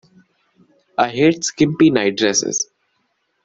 I 0.97 1.09
hate 1.09 1.43
skimpy 1.43 1.91
night-dresses. 1.91 2.67